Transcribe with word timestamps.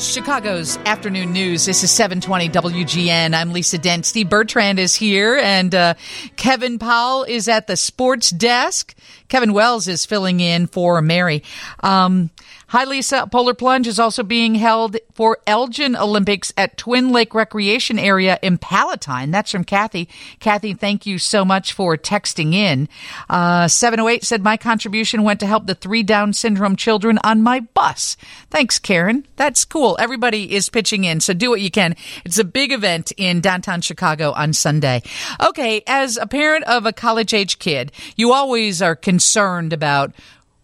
Chicago's 0.00 0.78
afternoon 0.86 1.32
news. 1.32 1.66
This 1.66 1.84
is 1.84 1.90
720 1.90 2.48
WGN. 2.48 3.34
I'm 3.34 3.52
Lisa 3.52 3.76
Dent. 3.76 4.06
Steve 4.06 4.30
Bertrand 4.30 4.78
is 4.78 4.94
here, 4.94 5.36
and 5.36 5.74
uh, 5.74 5.94
Kevin 6.36 6.78
Powell 6.78 7.24
is 7.24 7.48
at 7.48 7.66
the 7.66 7.76
sports 7.76 8.30
desk. 8.30 8.94
Kevin 9.28 9.52
Wells 9.52 9.88
is 9.88 10.06
filling 10.06 10.40
in 10.40 10.66
for 10.68 11.02
Mary. 11.02 11.42
Um, 11.80 12.30
Hi, 12.70 12.84
Lisa. 12.84 13.26
Polar 13.26 13.54
Plunge 13.54 13.88
is 13.88 13.98
also 13.98 14.22
being 14.22 14.54
held 14.54 14.96
for 15.12 15.38
Elgin 15.44 15.96
Olympics 15.96 16.52
at 16.56 16.76
Twin 16.76 17.10
Lake 17.10 17.34
Recreation 17.34 17.98
Area 17.98 18.38
in 18.42 18.58
Palatine. 18.58 19.32
That's 19.32 19.50
from 19.50 19.64
Kathy. 19.64 20.08
Kathy, 20.38 20.74
thank 20.74 21.04
you 21.04 21.18
so 21.18 21.44
much 21.44 21.72
for 21.72 21.96
texting 21.96 22.54
in. 22.54 22.88
Uh, 23.28 23.66
708 23.66 24.22
said 24.22 24.44
my 24.44 24.56
contribution 24.56 25.24
went 25.24 25.40
to 25.40 25.46
help 25.46 25.66
the 25.66 25.74
three 25.74 26.04
Down 26.04 26.32
syndrome 26.32 26.76
children 26.76 27.18
on 27.24 27.42
my 27.42 27.58
bus. 27.58 28.16
Thanks, 28.50 28.78
Karen. 28.78 29.26
That's 29.34 29.64
cool. 29.64 29.96
Everybody 29.98 30.54
is 30.54 30.68
pitching 30.68 31.02
in, 31.02 31.18
so 31.18 31.32
do 31.32 31.50
what 31.50 31.60
you 31.60 31.72
can. 31.72 31.96
It's 32.24 32.38
a 32.38 32.44
big 32.44 32.70
event 32.70 33.10
in 33.16 33.40
downtown 33.40 33.80
Chicago 33.80 34.30
on 34.30 34.52
Sunday. 34.52 35.02
Okay, 35.42 35.82
as 35.88 36.18
a 36.18 36.28
parent 36.28 36.62
of 36.66 36.86
a 36.86 36.92
college 36.92 37.34
age 37.34 37.58
kid, 37.58 37.90
you 38.14 38.32
always 38.32 38.80
are 38.80 38.94
concerned 38.94 39.72
about 39.72 40.12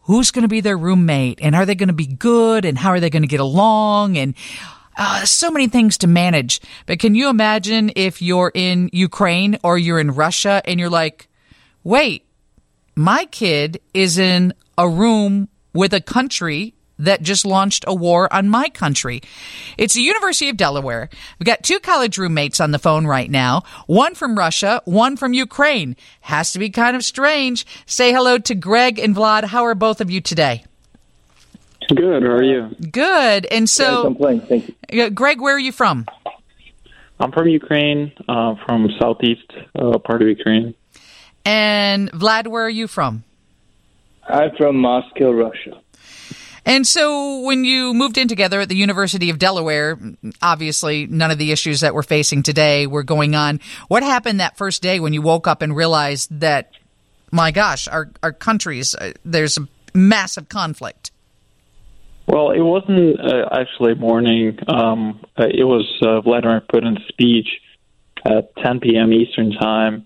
who's 0.06 0.30
going 0.30 0.42
to 0.42 0.48
be 0.48 0.60
their 0.60 0.76
roommate 0.76 1.38
and 1.42 1.54
are 1.54 1.66
they 1.66 1.74
going 1.74 1.88
to 1.88 1.92
be 1.92 2.06
good 2.06 2.64
and 2.64 2.78
how 2.78 2.90
are 2.90 3.00
they 3.00 3.10
going 3.10 3.22
to 3.22 3.28
get 3.28 3.40
along 3.40 4.16
and 4.16 4.34
uh, 4.96 5.24
so 5.24 5.50
many 5.50 5.66
things 5.68 5.98
to 5.98 6.06
manage. 6.06 6.60
But 6.86 6.98
can 6.98 7.14
you 7.14 7.28
imagine 7.28 7.92
if 7.96 8.22
you're 8.22 8.52
in 8.54 8.88
Ukraine 8.92 9.58
or 9.62 9.76
you're 9.76 10.00
in 10.00 10.12
Russia 10.12 10.62
and 10.64 10.80
you're 10.80 10.88
like, 10.88 11.28
wait, 11.84 12.24
my 12.94 13.26
kid 13.26 13.80
is 13.92 14.16
in 14.16 14.54
a 14.78 14.88
room 14.88 15.48
with 15.74 15.92
a 15.92 16.00
country 16.00 16.72
that 16.98 17.22
just 17.22 17.44
launched 17.44 17.84
a 17.86 17.94
war 17.94 18.32
on 18.32 18.48
my 18.48 18.68
country. 18.68 19.20
It's 19.76 19.94
the 19.94 20.02
University 20.02 20.48
of 20.48 20.56
Delaware. 20.56 21.08
We've 21.38 21.46
got 21.46 21.62
two 21.62 21.78
college 21.80 22.18
roommates 22.18 22.60
on 22.60 22.70
the 22.70 22.78
phone 22.78 23.06
right 23.06 23.30
now, 23.30 23.62
one 23.86 24.14
from 24.14 24.38
Russia, 24.38 24.82
one 24.84 25.16
from 25.16 25.32
Ukraine. 25.32 25.96
Has 26.22 26.52
to 26.52 26.58
be 26.58 26.70
kind 26.70 26.96
of 26.96 27.04
strange. 27.04 27.66
Say 27.86 28.12
hello 28.12 28.38
to 28.38 28.54
Greg 28.54 28.98
and 28.98 29.14
Vlad. 29.14 29.44
How 29.44 29.64
are 29.64 29.74
both 29.74 30.00
of 30.00 30.10
you 30.10 30.20
today? 30.20 30.64
Good. 31.94 32.22
How 32.22 32.30
are 32.30 32.42
you? 32.42 32.74
Good. 32.90 33.46
And 33.46 33.70
so, 33.70 34.14
Thank 34.48 34.74
you. 34.90 35.10
Greg, 35.10 35.40
where 35.40 35.54
are 35.54 35.58
you 35.58 35.72
from? 35.72 36.06
I'm 37.18 37.32
from 37.32 37.48
Ukraine, 37.48 38.12
uh, 38.28 38.56
from 38.66 38.88
southeast 38.98 39.50
uh, 39.74 39.98
part 39.98 40.20
of 40.20 40.28
Ukraine. 40.28 40.74
And 41.44 42.10
Vlad, 42.12 42.48
where 42.48 42.64
are 42.64 42.70
you 42.70 42.88
from? 42.88 43.24
I'm 44.28 44.50
from 44.56 44.76
Moscow, 44.76 45.30
Russia. 45.30 45.80
And 46.66 46.84
so 46.84 47.42
when 47.42 47.64
you 47.64 47.94
moved 47.94 48.18
in 48.18 48.26
together 48.26 48.60
at 48.60 48.68
the 48.68 48.76
University 48.76 49.30
of 49.30 49.38
Delaware, 49.38 49.96
obviously 50.42 51.06
none 51.06 51.30
of 51.30 51.38
the 51.38 51.52
issues 51.52 51.80
that 51.80 51.94
we're 51.94 52.02
facing 52.02 52.42
today 52.42 52.88
were 52.88 53.04
going 53.04 53.36
on. 53.36 53.60
What 53.86 54.02
happened 54.02 54.40
that 54.40 54.56
first 54.56 54.82
day 54.82 54.98
when 54.98 55.12
you 55.12 55.22
woke 55.22 55.46
up 55.46 55.62
and 55.62 55.76
realized 55.76 56.40
that, 56.40 56.72
my 57.30 57.52
gosh, 57.52 57.86
our, 57.86 58.10
our 58.20 58.32
countries, 58.32 58.96
uh, 58.96 59.12
there's 59.24 59.56
a 59.56 59.68
massive 59.94 60.48
conflict? 60.48 61.12
Well, 62.26 62.50
it 62.50 62.60
wasn't 62.60 63.20
uh, 63.20 63.48
actually 63.52 63.94
morning. 63.94 64.58
Um, 64.66 65.24
uh, 65.38 65.46
it 65.46 65.62
was 65.62 65.86
uh, 66.02 66.20
Vladimir 66.22 66.62
Putin's 66.62 67.06
speech 67.06 67.46
at 68.24 68.56
10 68.56 68.80
p.m. 68.80 69.12
Eastern 69.12 69.52
Time, 69.52 70.04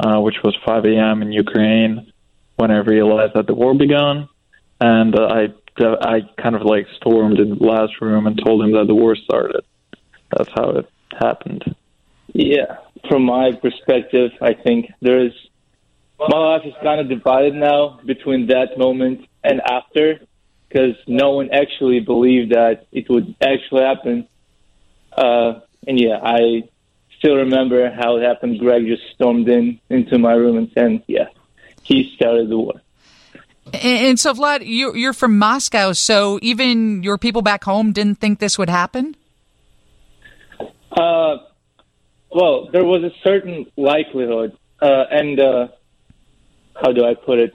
uh, 0.00 0.20
which 0.20 0.42
was 0.42 0.56
5 0.66 0.86
a.m. 0.86 1.22
in 1.22 1.30
Ukraine, 1.30 2.12
when 2.56 2.72
I 2.72 2.78
realized 2.78 3.34
that 3.34 3.46
the 3.46 3.54
war 3.54 3.74
begun. 3.74 4.28
And 4.80 5.14
uh, 5.80 5.96
I 6.00 6.20
kind 6.40 6.56
of 6.56 6.62
like 6.62 6.86
stormed 6.96 7.38
in 7.38 7.50
the 7.50 7.64
last 7.64 8.00
room 8.00 8.26
and 8.26 8.40
told 8.44 8.62
him 8.62 8.72
that 8.72 8.86
the 8.86 8.94
war 8.94 9.16
started. 9.16 9.64
That's 10.36 10.50
how 10.54 10.70
it 10.70 10.90
happened. 11.18 11.74
Yeah, 12.32 12.78
from 13.08 13.24
my 13.24 13.52
perspective, 13.52 14.30
I 14.40 14.54
think 14.54 14.92
there 15.00 15.24
is 15.24 15.32
my 16.18 16.36
life 16.36 16.62
is 16.66 16.74
kind 16.82 17.00
of 17.00 17.08
divided 17.08 17.54
now 17.54 17.98
between 18.04 18.48
that 18.48 18.76
moment 18.76 19.26
and 19.42 19.60
after, 19.62 20.20
because 20.68 20.94
no 21.06 21.30
one 21.32 21.50
actually 21.50 22.00
believed 22.00 22.52
that 22.52 22.86
it 22.92 23.08
would 23.08 23.34
actually 23.40 23.82
happen. 23.82 24.28
Uh, 25.16 25.60
and 25.86 25.98
yeah, 25.98 26.18
I 26.22 26.68
still 27.18 27.36
remember 27.36 27.90
how 27.90 28.18
it 28.18 28.22
happened. 28.22 28.58
Greg 28.58 28.86
just 28.86 29.02
stormed 29.14 29.48
in 29.48 29.80
into 29.88 30.18
my 30.18 30.34
room 30.34 30.58
and 30.58 30.70
said, 30.74 31.02
"Yeah, 31.06 31.28
he 31.82 32.12
started 32.14 32.50
the 32.50 32.58
war." 32.58 32.80
And 33.74 34.18
so, 34.18 34.34
Vlad, 34.34 34.62
you're 34.64 35.12
from 35.12 35.38
Moscow, 35.38 35.92
so 35.92 36.38
even 36.42 37.02
your 37.02 37.18
people 37.18 37.42
back 37.42 37.64
home 37.64 37.92
didn't 37.92 38.16
think 38.16 38.38
this 38.38 38.58
would 38.58 38.68
happen? 38.68 39.16
Uh, 40.90 41.36
well, 42.30 42.68
there 42.72 42.84
was 42.84 43.02
a 43.02 43.10
certain 43.22 43.66
likelihood, 43.76 44.56
uh, 44.80 45.04
and 45.10 45.38
uh, 45.38 45.68
how 46.74 46.92
do 46.92 47.04
I 47.04 47.14
put 47.14 47.38
it? 47.38 47.54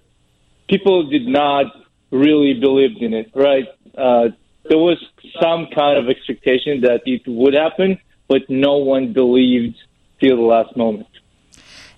People 0.69 1.09
did 1.09 1.27
not 1.27 1.65
really 2.11 2.53
believe 2.59 3.01
in 3.01 3.13
it, 3.13 3.31
right? 3.35 3.67
Uh, 3.97 4.29
there 4.67 4.77
was 4.77 4.97
some 5.41 5.67
kind 5.73 5.97
of 5.97 6.09
expectation 6.09 6.81
that 6.81 7.01
it 7.05 7.21
would 7.27 7.53
happen, 7.53 7.99
but 8.27 8.41
no 8.49 8.77
one 8.77 9.13
believed 9.13 9.75
till 10.19 10.37
the 10.37 10.41
last 10.41 10.75
moment. 10.75 11.07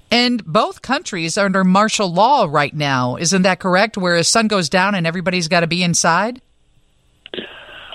And 0.10 0.44
both 0.46 0.82
countries 0.82 1.38
are 1.38 1.46
under 1.46 1.64
martial 1.64 2.12
law 2.12 2.48
right 2.50 2.74
now. 2.74 3.18
Isn't 3.18 3.42
that 3.42 3.60
correct? 3.60 3.98
Where 3.98 4.18
the 4.18 4.24
sun 4.24 4.48
goes 4.48 4.70
down 4.70 4.96
and 4.96 5.06
everybody's 5.06 5.48
got 5.48 5.62
to 5.62 5.68
be 5.68 5.84
inside? 5.84 6.42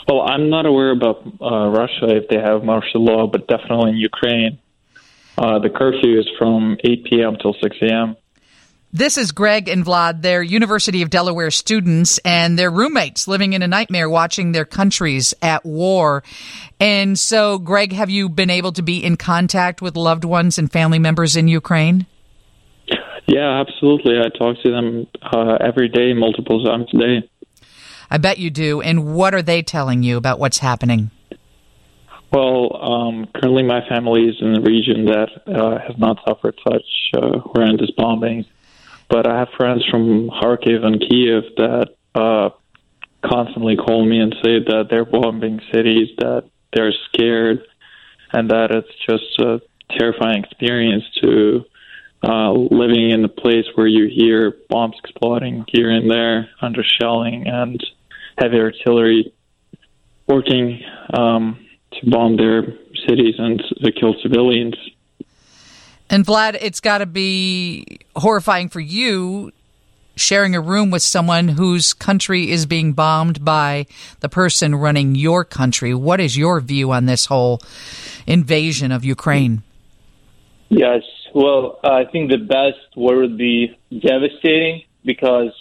Well, 0.08 0.20
I'm 0.20 0.50
not 0.50 0.66
aware 0.66 0.90
about 0.90 1.22
uh, 1.40 1.68
Russia 1.68 2.16
if 2.16 2.28
they 2.28 2.38
have 2.38 2.64
martial 2.64 3.04
law, 3.04 3.26
but 3.26 3.46
definitely 3.46 3.90
in 3.90 3.96
Ukraine. 3.96 4.58
Uh, 5.38 5.58
the 5.58 5.70
curfew 5.70 6.20
is 6.20 6.28
from 6.38 6.76
8 6.84 7.04
p.m. 7.04 7.36
till 7.40 7.54
6 7.54 7.76
a.m. 7.82 8.16
This 8.94 9.16
is 9.16 9.32
Greg 9.32 9.70
and 9.70 9.86
Vlad. 9.86 10.20
They're 10.20 10.42
University 10.42 11.00
of 11.00 11.08
Delaware 11.08 11.50
students 11.50 12.18
and 12.26 12.58
their 12.58 12.70
roommates 12.70 13.26
living 13.26 13.54
in 13.54 13.62
a 13.62 13.66
nightmare 13.66 14.06
watching 14.06 14.52
their 14.52 14.66
countries 14.66 15.32
at 15.40 15.64
war. 15.64 16.22
And 16.78 17.18
so, 17.18 17.58
Greg, 17.58 17.94
have 17.94 18.10
you 18.10 18.28
been 18.28 18.50
able 18.50 18.72
to 18.72 18.82
be 18.82 19.02
in 19.02 19.16
contact 19.16 19.80
with 19.80 19.96
loved 19.96 20.26
ones 20.26 20.58
and 20.58 20.70
family 20.70 20.98
members 20.98 21.36
in 21.36 21.48
Ukraine? 21.48 22.04
Yeah, 23.26 23.62
absolutely. 23.62 24.18
I 24.18 24.28
talk 24.28 24.58
to 24.62 24.70
them 24.70 25.06
uh, 25.22 25.56
every 25.66 25.88
day, 25.88 26.12
multiple 26.12 26.62
times 26.62 26.90
a 26.92 26.98
day. 26.98 27.30
I 28.10 28.18
bet 28.18 28.36
you 28.36 28.50
do. 28.50 28.82
And 28.82 29.14
what 29.14 29.34
are 29.34 29.40
they 29.40 29.62
telling 29.62 30.02
you 30.02 30.18
about 30.18 30.38
what's 30.38 30.58
happening? 30.58 31.10
Well, 32.30 32.76
um, 32.76 33.26
currently 33.34 33.62
my 33.62 33.88
family 33.88 34.24
is 34.24 34.36
in 34.42 34.54
a 34.54 34.60
region 34.60 35.06
that 35.06 35.28
uh, 35.46 35.78
has 35.78 35.96
not 35.96 36.18
suffered 36.28 36.58
such 36.62 36.84
uh, 37.14 37.38
horrendous 37.38 37.90
bombings 37.98 38.44
but 39.12 39.26
I 39.26 39.40
have 39.40 39.48
friends 39.58 39.84
from 39.90 40.30
Kharkiv 40.30 40.82
and 40.82 40.98
Kiev 40.98 41.42
that 41.58 41.88
uh, 42.14 42.48
constantly 43.22 43.76
call 43.76 44.06
me 44.06 44.18
and 44.18 44.34
say 44.42 44.58
that 44.60 44.86
they're 44.88 45.04
bombing 45.04 45.60
cities, 45.70 46.08
that 46.16 46.48
they're 46.72 46.94
scared, 47.12 47.60
and 48.32 48.50
that 48.50 48.70
it's 48.70 48.88
just 49.06 49.38
a 49.38 49.60
terrifying 49.98 50.42
experience 50.42 51.04
to 51.22 51.62
uh, 52.24 52.52
living 52.52 53.10
in 53.10 53.22
a 53.22 53.28
place 53.28 53.66
where 53.74 53.86
you 53.86 54.08
hear 54.08 54.56
bombs 54.70 54.94
exploding 55.04 55.66
here 55.68 55.90
and 55.90 56.10
there 56.10 56.48
under 56.62 56.82
shelling 56.82 57.46
and 57.46 57.84
heavy 58.38 58.60
artillery 58.60 59.34
working 60.26 60.80
um, 61.12 61.66
to 61.92 62.08
bomb 62.08 62.38
their 62.38 62.62
cities 63.06 63.34
and 63.36 63.62
to 63.84 63.92
kill 63.92 64.14
civilians. 64.22 64.74
And 66.12 66.26
Vlad, 66.26 66.58
it's 66.60 66.80
got 66.80 66.98
to 66.98 67.06
be 67.06 68.00
horrifying 68.14 68.68
for 68.68 68.80
you 68.80 69.50
sharing 70.14 70.54
a 70.54 70.60
room 70.60 70.90
with 70.90 71.00
someone 71.00 71.48
whose 71.48 71.94
country 71.94 72.50
is 72.50 72.66
being 72.66 72.92
bombed 72.92 73.42
by 73.42 73.86
the 74.20 74.28
person 74.28 74.74
running 74.74 75.14
your 75.14 75.42
country. 75.42 75.94
What 75.94 76.20
is 76.20 76.36
your 76.36 76.60
view 76.60 76.92
on 76.92 77.06
this 77.06 77.24
whole 77.24 77.62
invasion 78.26 78.92
of 78.92 79.06
Ukraine? 79.06 79.62
Yes, 80.68 81.00
well, 81.34 81.80
I 81.82 82.04
think 82.04 82.30
the 82.30 82.36
best 82.36 82.94
word 82.94 83.20
would 83.22 83.38
be 83.38 83.74
devastating 83.90 84.82
because 85.06 85.52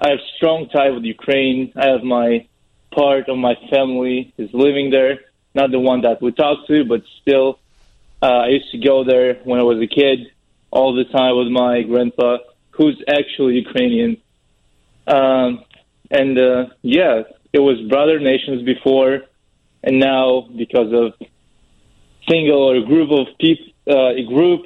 I 0.00 0.08
have 0.08 0.18
strong 0.36 0.70
tie 0.70 0.88
with 0.92 1.04
Ukraine. 1.04 1.74
I 1.76 1.88
have 1.88 2.02
my 2.02 2.46
part 2.90 3.28
of 3.28 3.36
my 3.36 3.54
family 3.68 4.32
is 4.38 4.48
living 4.54 4.88
there, 4.88 5.20
not 5.54 5.70
the 5.72 5.78
one 5.78 6.00
that 6.00 6.22
we 6.22 6.32
talk 6.32 6.66
to, 6.68 6.86
but 6.86 7.02
still 7.20 7.58
uh, 8.24 8.44
I 8.46 8.48
used 8.48 8.70
to 8.72 8.78
go 8.78 9.04
there 9.04 9.34
when 9.44 9.60
I 9.60 9.64
was 9.64 9.78
a 9.82 9.86
kid 9.86 10.18
all 10.70 10.94
the 10.94 11.04
time 11.04 11.36
with 11.36 11.48
my 11.48 11.82
grandpa, 11.82 12.38
who's 12.70 12.98
actually 13.06 13.54
Ukrainian. 13.66 14.16
Um, 15.06 15.64
and 16.10 16.38
uh, 16.38 16.64
yeah, 16.80 17.22
it 17.52 17.58
was 17.58 17.76
brother 17.94 18.18
nations 18.18 18.62
before, 18.62 19.12
and 19.82 20.00
now 20.00 20.48
because 20.56 20.90
of 21.02 21.06
single 22.26 22.62
or 22.70 22.76
a 22.76 22.86
group 22.92 23.10
of 23.10 23.26
people, 23.38 23.66
uh, 23.90 24.12
a 24.22 24.24
group 24.34 24.62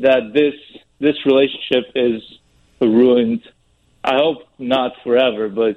that 0.00 0.32
this 0.34 0.54
this 0.98 1.18
relationship 1.24 1.84
is 1.94 2.20
ruined. 2.80 3.42
I 4.02 4.14
hope 4.16 4.38
not 4.58 4.90
forever, 5.04 5.48
but 5.48 5.74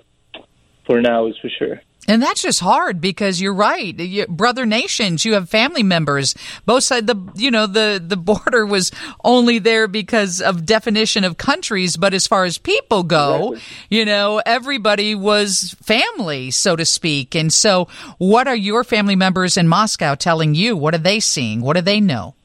for 0.87 1.01
now 1.01 1.27
is 1.27 1.37
for 1.39 1.51
sure. 1.59 1.81
And 2.07 2.21
that's 2.21 2.41
just 2.41 2.59
hard 2.59 3.01
because 3.01 3.41
you're 3.41 3.53
right. 3.53 3.97
You, 3.97 4.27
brother 4.27 4.65
nations, 4.65 5.25
you 5.25 5.33
have 5.33 5.49
family 5.49 5.83
members. 5.83 6.35
Both 6.65 6.83
side 6.83 7.07
the 7.07 7.15
you 7.35 7.49
know 7.49 7.65
the 7.67 8.01
the 8.05 8.17
border 8.17 8.65
was 8.65 8.91
only 9.23 9.59
there 9.59 9.87
because 9.87 10.41
of 10.41 10.65
definition 10.65 11.23
of 11.23 11.37
countries, 11.37 11.97
but 11.97 12.13
as 12.13 12.27
far 12.27 12.45
as 12.45 12.57
people 12.57 13.03
go, 13.03 13.53
exactly. 13.53 13.97
you 13.97 14.05
know, 14.05 14.41
everybody 14.45 15.15
was 15.15 15.75
family, 15.83 16.51
so 16.51 16.75
to 16.75 16.85
speak. 16.85 17.35
And 17.35 17.51
so, 17.51 17.87
what 18.17 18.47
are 18.47 18.55
your 18.55 18.83
family 18.83 19.15
members 19.15 19.57
in 19.57 19.67
Moscow 19.67 20.15
telling 20.15 20.53
you? 20.53 20.77
What 20.77 20.93
are 20.93 20.99
they 20.99 21.19
seeing? 21.19 21.61
What 21.61 21.75
do 21.75 21.81
they 21.81 21.99
know? 21.99 22.35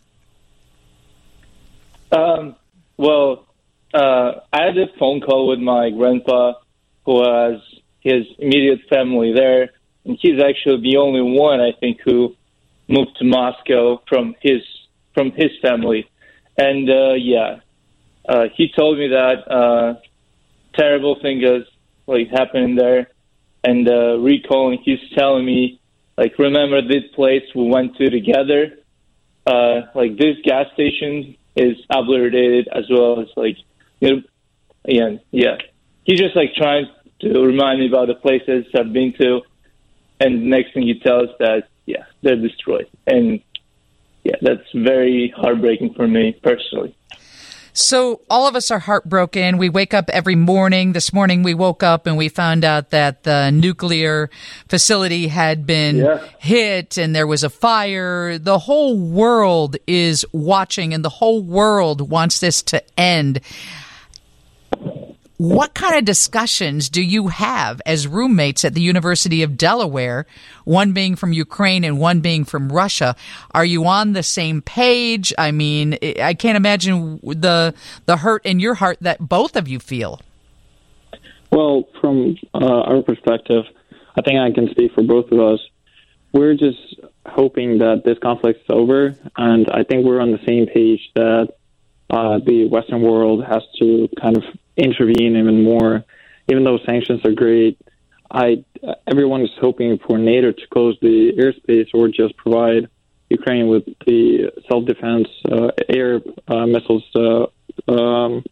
Um, 2.12 2.56
well, 2.96 3.46
uh, 3.94 4.32
I 4.52 4.64
had 4.64 4.78
a 4.78 4.86
phone 4.98 5.20
call 5.20 5.48
with 5.48 5.58
my 5.58 5.90
grandpa, 5.90 6.54
who 7.04 7.22
has 7.24 7.60
his 8.00 8.26
immediate 8.38 8.80
family 8.88 9.32
there, 9.32 9.70
and 10.04 10.18
he's 10.20 10.40
actually 10.42 10.80
the 10.82 10.96
only 10.96 11.22
one 11.22 11.60
I 11.60 11.72
think 11.78 12.00
who 12.04 12.34
moved 12.88 13.16
to 13.18 13.24
Moscow 13.24 14.02
from 14.08 14.34
his 14.40 14.62
from 15.14 15.32
his 15.32 15.50
family. 15.62 16.08
And 16.56 16.90
uh, 16.90 17.14
yeah, 17.14 17.60
uh, 18.28 18.46
he 18.54 18.70
told 18.76 18.98
me 18.98 19.08
that 19.08 19.50
uh, 19.50 19.94
terrible 20.74 21.18
thing 21.20 21.42
is 21.42 21.66
like 22.06 22.28
happening 22.30 22.76
there, 22.76 23.08
and 23.64 23.88
uh, 23.88 24.18
recalling, 24.18 24.80
he's 24.84 25.00
telling 25.14 25.44
me 25.44 25.80
like 26.16 26.38
remember 26.38 26.82
this 26.82 27.04
place 27.14 27.44
we 27.54 27.64
went 27.68 27.96
to 27.96 28.10
together. 28.10 28.76
Uh, 29.46 29.82
like 29.94 30.16
this 30.18 30.36
gas 30.44 30.66
station 30.74 31.34
is 31.56 31.76
obliterated 31.90 32.68
as 32.68 32.84
well 32.90 33.20
as 33.20 33.28
like 33.36 33.56
you 34.00 34.16
know, 34.16 34.22
yeah, 34.86 35.10
yeah. 35.30 35.56
He's 36.04 36.18
just 36.18 36.36
like 36.36 36.54
trying 36.54 36.86
to 37.20 37.40
remind 37.40 37.80
me 37.80 37.88
about 37.88 38.08
the 38.08 38.14
places 38.14 38.66
I've 38.74 38.92
been 38.92 39.12
to, 39.20 39.42
and 40.20 40.46
next 40.46 40.74
thing 40.74 40.82
he 40.82 40.98
tells 41.00 41.28
that 41.38 41.68
yeah 41.86 42.04
they're 42.22 42.36
destroyed, 42.36 42.88
and 43.06 43.40
yeah 44.24 44.36
that's 44.40 44.70
very 44.74 45.32
heartbreaking 45.36 45.94
for 45.94 46.06
me 46.06 46.38
personally. 46.42 46.94
So 47.72 48.20
all 48.28 48.48
of 48.48 48.56
us 48.56 48.70
are 48.70 48.78
heartbroken. 48.78 49.58
We 49.58 49.68
wake 49.68 49.94
up 49.94 50.10
every 50.10 50.34
morning. 50.34 50.92
This 50.92 51.12
morning 51.12 51.42
we 51.42 51.54
woke 51.54 51.82
up 51.82 52.06
and 52.06 52.16
we 52.16 52.28
found 52.28 52.64
out 52.64 52.90
that 52.90 53.22
the 53.22 53.50
nuclear 53.50 54.28
facility 54.68 55.28
had 55.28 55.66
been 55.66 55.96
yeah. 55.96 56.26
hit 56.38 56.98
and 56.98 57.14
there 57.14 57.26
was 57.26 57.44
a 57.44 57.50
fire. 57.50 58.38
The 58.38 58.58
whole 58.58 58.98
world 58.98 59.76
is 59.86 60.26
watching 60.32 60.92
and 60.94 61.04
the 61.04 61.10
whole 61.10 61.42
world 61.42 62.10
wants 62.10 62.40
this 62.40 62.62
to 62.64 62.82
end. 62.98 63.40
What 65.40 65.72
kind 65.72 65.96
of 65.96 66.04
discussions 66.04 66.90
do 66.90 67.00
you 67.00 67.28
have 67.28 67.80
as 67.86 68.06
roommates 68.06 68.62
at 68.62 68.74
the 68.74 68.82
University 68.82 69.42
of 69.42 69.56
Delaware, 69.56 70.26
one 70.66 70.92
being 70.92 71.16
from 71.16 71.32
Ukraine 71.32 71.82
and 71.82 71.98
one 71.98 72.20
being 72.20 72.44
from 72.44 72.70
Russia? 72.70 73.16
Are 73.52 73.64
you 73.64 73.86
on 73.86 74.12
the 74.12 74.22
same 74.22 74.60
page? 74.60 75.32
I 75.38 75.50
mean, 75.50 75.96
I 76.02 76.34
can't 76.34 76.58
imagine 76.58 77.20
the 77.22 77.72
the 78.04 78.18
hurt 78.18 78.44
in 78.44 78.60
your 78.60 78.74
heart 78.74 78.98
that 79.00 79.30
both 79.30 79.56
of 79.56 79.66
you 79.66 79.78
feel. 79.78 80.20
Well, 81.50 81.88
from 82.02 82.36
uh, 82.52 82.82
our 82.90 83.00
perspective, 83.00 83.64
I 84.18 84.20
think 84.20 84.38
I 84.38 84.52
can 84.52 84.68
speak 84.72 84.92
for 84.92 85.02
both 85.02 85.32
of 85.32 85.40
us. 85.40 85.60
We're 86.34 86.52
just 86.52 87.00
hoping 87.24 87.78
that 87.78 88.02
this 88.04 88.18
conflict 88.18 88.60
is 88.60 88.66
over, 88.68 89.16
and 89.38 89.70
I 89.70 89.84
think 89.84 90.04
we're 90.04 90.20
on 90.20 90.32
the 90.32 90.44
same 90.46 90.66
page 90.66 91.00
that 91.14 91.48
uh, 92.10 92.40
the 92.44 92.68
Western 92.68 93.00
world 93.00 93.42
has 93.42 93.62
to 93.80 94.06
kind 94.20 94.36
of 94.36 94.42
intervene 94.76 95.36
even 95.36 95.62
more. 95.62 96.04
Even 96.48 96.64
though 96.64 96.78
sanctions 96.84 97.24
are 97.24 97.32
great, 97.32 97.78
I 98.30 98.64
everyone 99.06 99.42
is 99.42 99.50
hoping 99.60 99.98
for 100.06 100.18
NATO 100.18 100.52
to 100.52 100.66
close 100.72 100.96
the 101.00 101.32
airspace 101.38 101.88
or 101.94 102.08
just 102.08 102.36
provide 102.36 102.88
Ukraine 103.28 103.68
with 103.68 103.84
the 104.06 104.50
self-defense 104.68 105.28
uh, 105.50 105.68
air 105.88 106.20
uh, 106.48 106.66
missiles 106.66 107.04
uh, 107.14 107.92
um, 107.92 108.44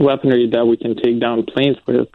weaponry 0.00 0.48
that 0.50 0.64
we 0.66 0.76
can 0.76 0.96
take 0.96 1.20
down 1.20 1.44
planes 1.44 1.76
with. 1.86 2.08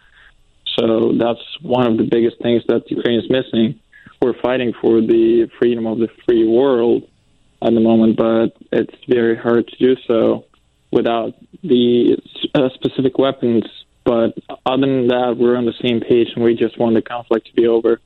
So 0.77 1.13
that's 1.19 1.41
one 1.61 1.87
of 1.87 1.97
the 1.97 2.07
biggest 2.09 2.37
things 2.41 2.63
that 2.67 2.89
Ukraine 2.89 3.19
is 3.19 3.29
missing. 3.29 3.79
We're 4.21 4.39
fighting 4.41 4.73
for 4.81 5.01
the 5.01 5.47
freedom 5.59 5.85
of 5.85 5.99
the 5.99 6.09
free 6.25 6.47
world 6.47 7.03
at 7.61 7.73
the 7.73 7.79
moment, 7.79 8.17
but 8.17 8.57
it's 8.71 8.95
very 9.07 9.35
hard 9.35 9.67
to 9.67 9.75
do 9.77 9.95
so 10.07 10.46
without 10.91 11.33
the 11.63 12.17
uh, 12.53 12.69
specific 12.73 13.17
weapons. 13.17 13.63
But 14.03 14.37
other 14.65 14.87
than 14.87 15.07
that, 15.07 15.35
we're 15.37 15.57
on 15.57 15.65
the 15.65 15.73
same 15.81 15.99
page, 15.99 16.29
and 16.35 16.43
we 16.43 16.55
just 16.55 16.79
want 16.79 16.95
the 16.95 17.01
conflict 17.01 17.47
to 17.47 17.53
be 17.53 17.67
over. 17.67 17.99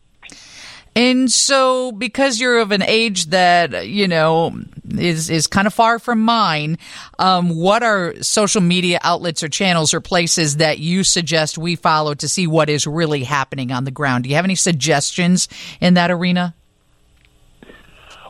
And 0.96 1.32
so, 1.32 1.94
because 1.94 2.40
you're 2.40 2.60
of 2.60 2.72
an 2.72 2.82
age 2.82 3.28
that 3.28 3.88
you 3.88 4.10
know 4.10 4.60
is 4.90 5.30
is 5.30 5.48
kind 5.48 5.66
of 5.66 5.74
far 5.74 6.00
from 6.00 6.20
mine, 6.20 6.78
um, 7.18 7.50
what 7.50 7.82
are 7.82 8.16
social 8.22 8.62
media 8.62 9.00
outlets 9.02 9.42
or 9.42 9.48
channels 9.48 9.94
or 9.94 10.02
places 10.02 10.58
that 10.58 10.80
you 10.80 11.06
suggest 11.06 11.58
we 11.58 11.78
follow 11.78 12.14
to 12.16 12.28
see 12.28 12.46
what 12.46 12.70
is 12.70 12.86
really 12.86 13.24
happening 13.24 13.72
on 13.72 13.86
the 13.86 13.92
ground? 13.92 14.26
Do 14.26 14.30
you 14.30 14.36
have 14.36 14.44
any 14.44 14.56
suggestions 14.56 15.48
in 15.80 15.94
that 15.94 16.12
arena? 16.12 16.56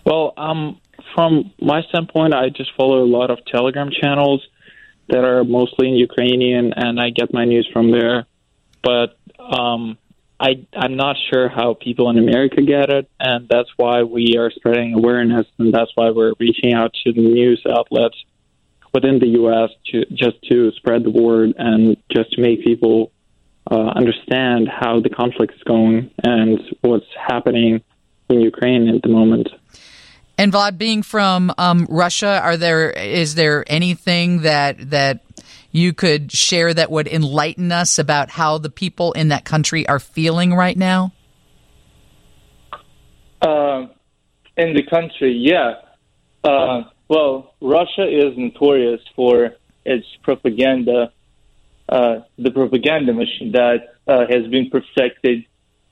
Well, 0.06 0.33
um, 0.38 0.80
from 1.15 1.53
my 1.61 1.81
standpoint, 1.89 2.33
I 2.33 2.49
just 2.49 2.71
follow 2.75 3.03
a 3.03 3.05
lot 3.05 3.31
of 3.31 3.43
Telegram 3.45 3.89
channels 3.91 4.45
that 5.09 5.23
are 5.23 5.43
mostly 5.43 5.89
in 5.89 5.95
Ukrainian, 5.95 6.73
and 6.75 6.99
I 6.99 7.09
get 7.09 7.33
my 7.33 7.45
news 7.45 7.69
from 7.71 7.91
there. 7.91 8.25
But 8.81 9.17
um, 9.39 9.97
I, 10.39 10.65
I'm 10.73 10.95
not 10.95 11.17
sure 11.29 11.49
how 11.49 11.75
people 11.75 12.09
in 12.09 12.17
America 12.17 12.61
get 12.61 12.89
it, 12.89 13.09
and 13.19 13.47
that's 13.47 13.69
why 13.77 14.03
we 14.03 14.37
are 14.37 14.49
spreading 14.51 14.93
awareness, 14.93 15.45
and 15.59 15.73
that's 15.73 15.91
why 15.95 16.09
we're 16.11 16.33
reaching 16.39 16.73
out 16.73 16.93
to 17.03 17.13
the 17.13 17.21
news 17.21 17.61
outlets 17.69 18.15
within 18.93 19.19
the 19.19 19.27
U.S. 19.27 19.69
to 19.91 20.05
just 20.05 20.41
to 20.49 20.71
spread 20.71 21.03
the 21.03 21.11
word 21.11 21.53
and 21.57 21.97
just 22.09 22.31
to 22.33 22.41
make 22.41 22.63
people 22.63 23.11
uh, 23.69 23.91
understand 23.95 24.67
how 24.67 24.99
the 24.99 25.09
conflict 25.09 25.53
is 25.53 25.63
going 25.63 26.09
and 26.23 26.59
what's 26.81 27.06
happening 27.15 27.81
in 28.30 28.41
Ukraine 28.41 28.89
at 28.89 29.01
the 29.01 29.09
moment. 29.09 29.49
And 30.42 30.52
Vlad, 30.52 30.80
being 30.80 31.04
from 31.04 31.54
um, 31.60 31.86
Russia, 31.88 32.42
are 32.42 32.57
there 32.57 32.90
is 32.90 33.36
there 33.36 33.64
anything 33.68 34.42
that 34.42 34.90
that 34.90 35.19
you 35.71 35.94
could 35.94 36.31
share 36.31 36.74
that 36.74 36.90
would 36.90 37.07
enlighten 37.07 37.71
us 37.71 38.00
about 38.00 38.31
how 38.31 38.57
the 38.57 38.71
people 38.71 39.12
in 39.12 39.28
that 39.28 39.45
country 39.45 39.88
are 39.88 40.00
feeling 40.00 40.56
right 40.56 40.76
now? 40.76 41.14
Uh, 43.40 43.86
in 44.57 44.74
the 44.74 44.81
country, 44.90 45.31
yeah. 45.31 45.76
Uh, 46.44 46.86
well, 47.07 47.54
Russia 47.62 48.07
is 48.10 48.36
notorious 48.36 49.02
for 49.16 49.52
its 49.86 50.07
propaganda, 50.24 51.14
uh, 51.88 52.21
the 52.40 52.50
propaganda 52.50 53.14
machine 53.14 53.52
that 53.52 53.94
uh, 54.07 54.26
has 54.28 54.48
been 54.50 54.71
perfected 54.71 55.45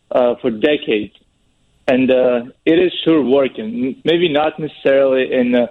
uh, 0.10 0.34
for 0.42 0.50
decades 0.50 1.14
and 1.90 2.12
uh, 2.12 2.42
it 2.66 2.78
is 2.86 2.92
sure 3.04 3.22
working. 3.24 4.00
Maybe 4.06 4.30
not 4.30 4.60
necessarily 4.60 5.34
in 5.34 5.56
uh, 5.56 5.68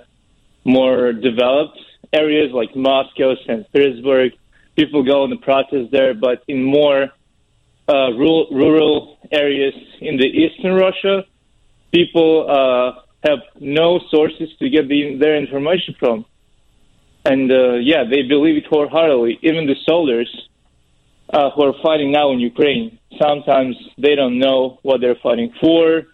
more 0.64 1.12
developed 1.12 1.78
areas 2.12 2.50
like 2.52 2.74
Moscow, 2.74 3.36
St. 3.46 3.70
Petersburg. 3.72 4.32
People 4.76 5.04
go 5.04 5.24
and 5.24 5.40
protest 5.40 5.92
there, 5.92 6.14
but 6.14 6.42
in 6.48 6.64
more 6.64 7.10
uh, 7.88 8.10
rural, 8.22 8.48
rural 8.50 9.18
areas 9.30 9.74
in 10.00 10.16
the 10.16 10.26
eastern 10.26 10.74
Russia, 10.74 11.24
people 11.92 12.30
uh, 12.50 13.00
have 13.28 13.38
no 13.60 14.00
sources 14.10 14.48
to 14.58 14.68
get 14.68 14.88
the, 14.88 15.16
their 15.20 15.36
information 15.36 15.94
from. 16.00 16.24
And 17.24 17.50
uh, 17.52 17.74
yeah, 17.74 18.02
they 18.10 18.22
believe 18.22 18.56
it 18.56 18.66
wholeheartedly. 18.66 19.38
Even 19.42 19.66
the 19.66 19.76
soldiers 19.84 20.30
uh, 21.32 21.50
who 21.50 21.62
are 21.62 21.74
fighting 21.82 22.10
now 22.10 22.32
in 22.32 22.40
Ukraine. 22.40 22.98
Sometimes 23.20 23.76
they 23.96 24.14
don't 24.14 24.38
know 24.38 24.78
what 24.82 25.00
they're 25.00 25.16
fighting 25.22 25.52
for, 25.60 26.04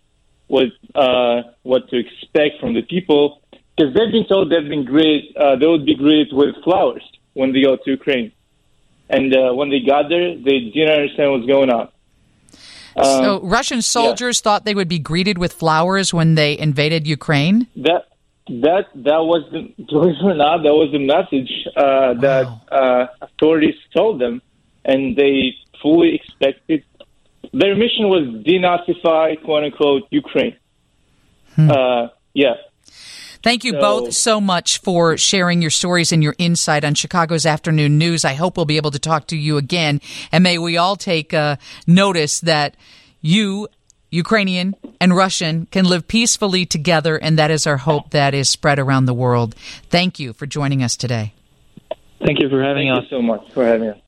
what 0.47 0.69
uh, 0.95 1.43
what 1.63 1.89
to 1.91 1.97
expect 1.99 2.61
from 2.61 2.75
the 2.75 2.83
people, 2.83 3.41
because 3.77 3.95
they've 3.95 4.13
been 4.13 4.27
told 4.27 4.51
they've 4.51 4.69
been 4.69 4.85
greeted, 4.85 5.37
uh, 5.37 5.57
they 5.57 5.67
would 5.67 5.85
be 5.85 5.95
greeted 5.95 6.33
with 6.33 6.55
flowers 6.63 7.03
when 7.35 7.53
they 7.53 7.63
go 7.63 7.77
to 7.77 7.91
Ukraine, 7.91 8.33
and 9.09 9.35
uh, 9.35 9.53
when 9.53 9.71
they 9.71 9.81
got 9.81 10.09
there, 10.09 10.37
they 10.37 10.71
didn't 10.75 10.91
understand 10.91 11.33
what's 11.33 11.47
going 11.47 11.71
on. 11.71 11.89
so 12.97 13.37
um, 13.37 13.49
Russian 13.49 13.83
soldiers 13.83 14.39
yeah. 14.39 14.45
thought 14.45 14.65
they 14.65 14.75
would 14.75 14.89
be 14.89 14.99
greeted 14.99 15.39
with 15.39 15.53
flowers 15.53 16.15
when 16.15 16.37
they 16.37 16.57
invaded 16.57 17.07
Ukraine. 17.07 17.67
That 17.77 18.07
that 18.49 18.87
that 18.95 19.23
was 19.25 19.43
the 19.51 19.63
believe 19.89 20.17
it 20.17 20.25
or 20.25 20.35
not 20.35 20.63
that 20.63 20.75
was 20.75 20.91
the 20.93 20.99
message 20.99 21.51
uh, 21.77 22.15
that 22.21 22.47
uh, 22.71 23.07
authorities 23.23 23.75
told 23.95 24.21
them, 24.21 24.43
and 24.85 25.17
they 25.17 25.55
fully 25.83 26.15
expected. 26.15 26.85
Their 27.59 27.77
mission 27.77 28.09
was 28.09 28.25
denazify, 28.45 29.43
quote 29.45 29.65
unquote, 29.65 30.03
Ukraine. 30.11 30.57
Hmm. 31.55 31.71
Uh, 31.71 32.09
yeah. 32.35 32.55
Thank 33.45 33.63
you 33.63 33.73
So- 33.73 33.81
both 33.81 34.13
so 34.15 34.41
much 34.41 34.79
for 34.79 35.17
sharing 35.17 35.61
your 35.61 35.71
stories 35.71 36.13
and 36.13 36.23
your 36.23 36.35
insight 36.39 36.85
on 36.85 36.95
Chicago's 36.95 37.47
afternoon 37.47 37.97
news. 37.99 38.25
I 38.25 38.35
hope 38.35 38.57
we'll 38.57 38.67
be 38.67 38.79
able 38.79 38.91
to 38.91 38.99
talk 38.99 39.27
to 39.29 39.37
you 39.37 39.57
again. 39.57 40.01
And 40.33 40.43
may 40.43 40.59
we 40.59 40.77
all 40.77 40.97
take 40.97 41.33
uh, 41.35 41.57
notice 41.87 42.41
that 42.41 42.77
you, 43.21 43.69
Ukrainian 44.11 44.75
and 45.01 45.15
Russian, 45.15 45.67
can 45.71 45.85
live 45.85 46.09
peacefully 46.09 46.65
together. 46.67 47.17
And 47.17 47.39
that 47.39 47.51
is 47.51 47.67
our 47.67 47.77
hope 47.77 48.11
that 48.11 48.35
is 48.35 48.49
spread 48.49 48.79
around 48.79 49.05
the 49.05 49.15
world. 49.15 49.55
Thank 49.91 50.19
you 50.19 50.33
for 50.33 50.47
joining 50.47 50.83
us 50.83 50.97
today. 50.97 51.35
Thank 52.25 52.41
you 52.41 52.49
for 52.49 52.63
having 52.63 52.89
Thank 52.89 53.05
us. 53.05 53.11
you 53.13 53.19
so 53.19 53.23
much 53.23 53.53
for 53.53 53.65
having 53.65 53.91
us. 53.91 53.99